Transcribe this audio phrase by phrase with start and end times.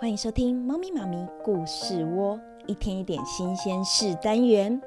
[0.00, 2.34] 欢迎收听《猫咪妈咪故事窝》，
[2.66, 4.80] 一天一点新鲜事单元。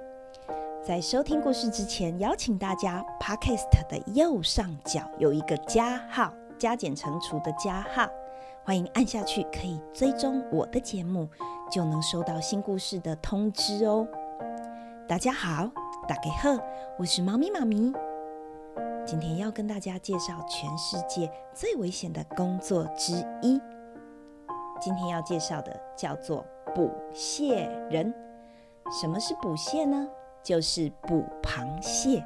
[0.83, 8.09] 在收听故事之前，邀请大家，Podcast 的右上角有一个加号，加减乘除的加号，
[8.63, 11.30] 欢迎按下去，可以追踪我的节目，
[11.70, 14.07] 就能收到新故事的通知哦。
[15.07, 15.70] 大家好，
[16.07, 16.57] 大家好，
[16.98, 17.93] 我是猫咪妈咪，
[19.05, 23.61] 今天要跟大家介绍全世界最危险的工作之一。
[24.84, 28.14] 今天要介绍的叫做捕蟹人。
[28.91, 30.05] 什么是捕蟹呢？
[30.43, 32.21] 就是捕螃蟹。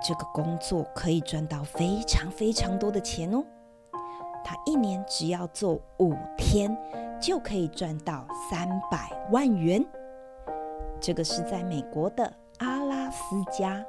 [0.00, 3.44] 这个工作可以赚到非常非常多的钱哦。
[4.44, 6.78] 他一年只要做五天，
[7.20, 9.84] 就可以赚到三百万元。
[11.00, 13.84] 这个是在美国的阿拉斯加。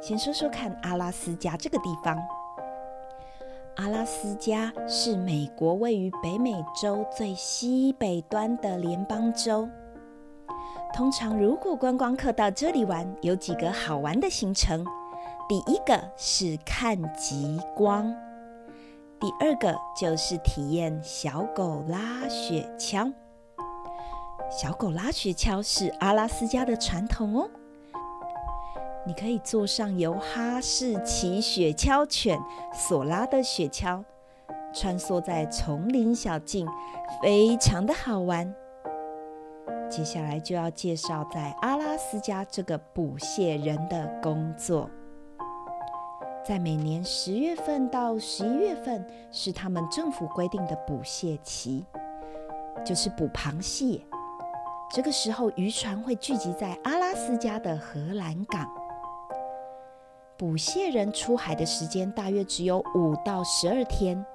[0.00, 2.18] 先说说看，阿拉斯加这个地方。
[3.76, 9.66] 阿拉斯加是美国位于北美洲最西北端的联邦州。
[10.92, 14.84] 通常，如果观光客到这里玩，有几个好玩的行程。
[15.48, 18.14] 第一个是看极光，
[19.18, 23.10] 第二个就是体验小狗拉雪橇。
[24.50, 27.50] 小狗拉雪橇是阿拉斯加的传统哦。
[29.04, 32.38] 你可以坐上由哈士奇雪橇犬
[32.72, 34.04] 所拉的雪橇，
[34.72, 36.68] 穿梭在丛林小径，
[37.20, 38.54] 非常的好玩。
[39.90, 44.88] 接下来就要介绍在阿拉斯加这个捕蟹人的工作。
[46.44, 51.84] 在每年十月份到十一月份是他们政府规定的捕蟹期，
[52.84, 54.00] 就是捕螃蟹。
[54.94, 58.70] 这个时候渔船会聚集在阿拉斯加的荷兰港。
[60.42, 64.26] 捕蟹人出海的时间大约只有五到十二天，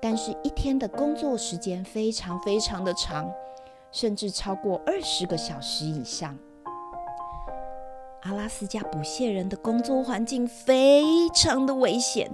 [0.00, 3.28] 但是一天的工作时间非常非常的长，
[3.90, 6.38] 甚至超过二十个小时以上。
[8.22, 12.30] 阿拉斯加捕蟹人的工作环境非常的危险，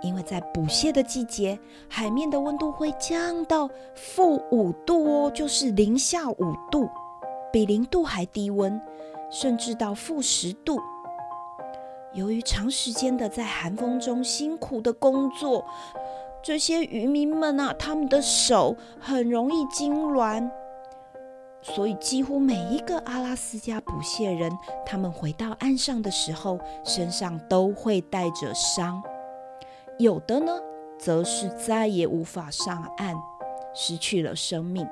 [0.00, 6.88] 因为在捕蟹的季节，海面的温度会降到负五度哦，就是零下五度，
[7.52, 8.80] 比零度还低温，
[9.30, 10.80] 甚至到负十度。
[12.16, 15.62] 由于长时间的在寒风中辛苦的工作，
[16.42, 20.50] 这些渔民们啊，他们的手很容易痉挛，
[21.60, 24.50] 所以几乎每一个阿拉斯加捕蟹人，
[24.86, 29.02] 他们回到岸上的时候，身上都会带着伤，
[29.98, 30.58] 有的呢，
[30.98, 33.14] 则是再也无法上岸，
[33.74, 34.88] 失去了生命。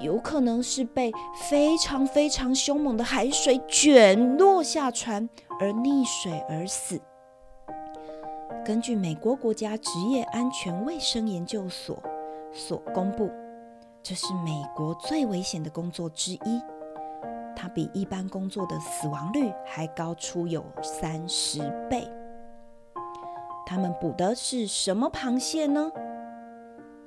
[0.00, 1.12] 有可能是被
[1.48, 5.28] 非常非常凶猛的海水卷落下船
[5.60, 7.00] 而溺水而死。
[8.64, 12.02] 根据美国国家职业安全卫生研究所
[12.52, 13.30] 所公布，
[14.02, 16.62] 这是美国最危险的工作之一，
[17.54, 22.10] 它比一般工作的死亡率还高出有三十倍。
[23.66, 25.90] 他们捕的是什么螃蟹呢？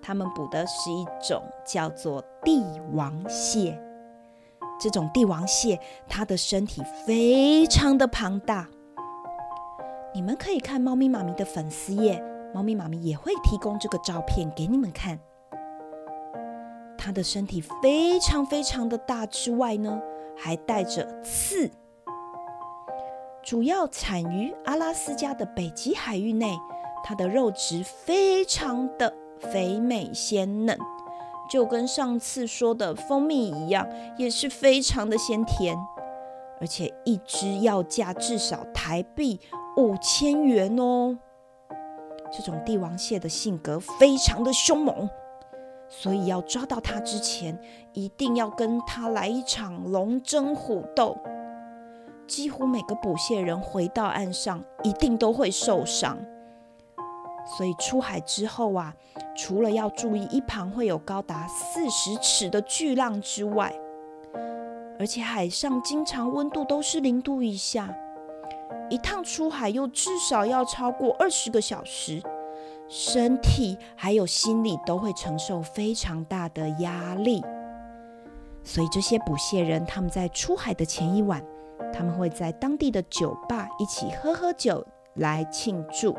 [0.08, 2.64] 他们捕的是一种叫做帝
[2.94, 3.78] 王蟹，
[4.80, 8.70] 这种帝王蟹，它的身体非常的庞大。
[10.14, 12.24] 你们可以看猫咪妈咪的粉丝页，
[12.54, 15.20] 猫咪妈咪也会提供这个照片给你们看。
[16.98, 20.02] 它的身体非常非常的大之外呢，
[20.38, 21.70] 还带着刺。
[23.44, 26.58] 主要产于阿拉斯加的北极海域内，
[27.04, 29.14] 它的肉质非常的。
[29.40, 30.78] 肥美鲜嫩，
[31.50, 33.88] 就跟上次说的蜂蜜一样，
[34.18, 35.78] 也是非常的鲜甜，
[36.60, 39.40] 而且一只要价至少台币
[39.76, 41.18] 五千元哦。
[42.32, 45.10] 这种帝王蟹的性格非常的凶猛，
[45.88, 47.58] 所以要抓到它之前，
[47.94, 51.18] 一定要跟它来一场龙争虎斗。
[52.28, 56.18] 几乎每个捕蟹人回到岸上，一定都会受伤。
[57.56, 58.94] 所以出海之后啊，
[59.36, 63.74] 除了要注意一旁会有高达四十尺的巨浪之外，
[65.00, 67.96] 而且海上经常温度都是零度以下，
[68.90, 72.22] 一趟出海又至少要超过二十个小时，
[72.90, 77.42] 身体还有心理都会承受非常大的压力。
[78.64, 81.42] 所以这些捕蟹人他们在出海的前一晚，
[81.94, 86.14] 他们会在当地的酒吧一起喝喝酒来庆祝。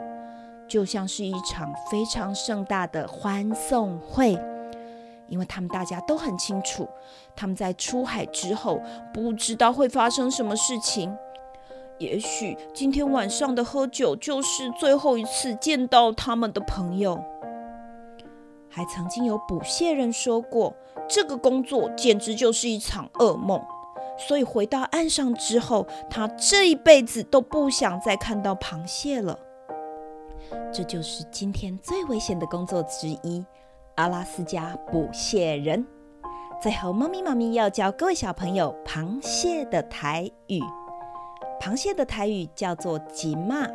[0.69, 4.38] 就像是一场非常盛大的欢送会，
[5.29, 6.87] 因为他们大家都很清楚，
[7.35, 8.81] 他们在出海之后
[9.12, 11.17] 不知道会发生什么事情。
[11.99, 17.20] 也许今天晚上的喝酒就是最后一次见到他们的朋友。
[18.70, 20.76] 还曾经有捕蟹人说过，
[21.09, 23.61] 这个工作简直就是一场噩梦。
[24.29, 29.38] 所以回到岸上之后，他这一辈子都不想再看到螃蟹了。
[30.73, 33.45] 这就是今天最危险的工作之一——
[33.97, 35.87] 阿拉斯加捕蟹人。
[36.61, 40.61] 最后，猫咪妈咪要教各位小朋友螃蟹的台语。
[41.61, 43.67] 螃蟹的台语叫做“吉马”，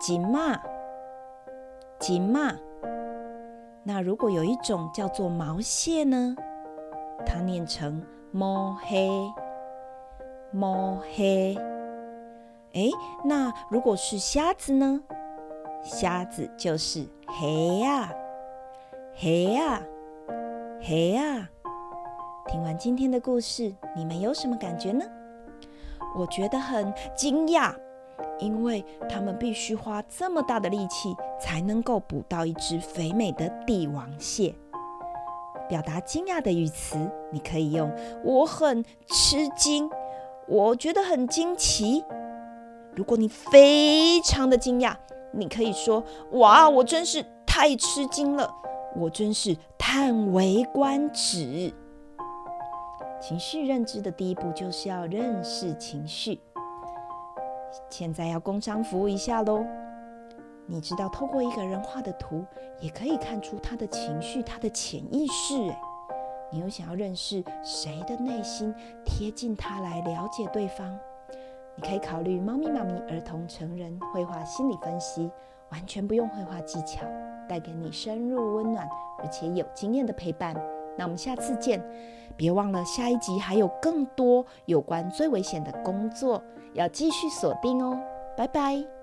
[0.00, 0.60] 吉马，
[1.98, 2.54] 吉马。
[3.82, 6.36] 那如果有一种叫做毛蟹呢？
[7.26, 8.02] 它念成。
[8.30, 9.08] 摸黑”，
[10.50, 11.56] 摸黑。
[12.72, 12.90] 哎，
[13.24, 15.00] 那如果是虾子呢？
[15.84, 18.10] 虾子就是黑呀，
[19.14, 19.82] 黑呀，
[20.80, 21.46] 黑呀。
[22.46, 25.04] 听完今天的故事，你们有什么感觉呢？
[26.16, 27.74] 我觉得很惊讶，
[28.38, 34.54] 因为他们必须花这么大的力气才能够捕到一只肥美的帝王蟹。
[35.68, 36.96] 表达惊讶的语词，
[37.30, 37.94] 你可以用
[38.24, 39.90] “我很吃惊”，
[40.48, 42.02] 我觉得很惊奇。
[42.94, 44.94] 如果你非常的惊讶，
[45.36, 46.02] 你可以说
[46.32, 48.54] ：“哇，我真是太吃惊了，
[48.96, 51.72] 我真是叹为观止。”
[53.20, 56.40] 情绪认知的第一步就是要认识情绪。
[57.90, 59.64] 现在要工商服务一下喽。
[60.66, 62.44] 你知道，透过一个人画的图，
[62.80, 65.54] 也可以看出他的情绪、他的潜意识。
[65.56, 65.76] 诶，
[66.52, 70.98] 你有想要认识谁的内心，贴近他来了解对方？
[71.76, 75.30] 你可以考虑猫咪妈咪儿童成人绘画心理分析，
[75.70, 77.04] 完全不用绘画技巧，
[77.48, 78.88] 带给你深入温暖
[79.18, 80.54] 而且有经验的陪伴。
[80.96, 81.82] 那我们下次见，
[82.36, 86.40] 别忘了下一集还有更多有关最危险的工作，
[86.74, 87.98] 要继续锁定哦。
[88.36, 88.93] 拜拜。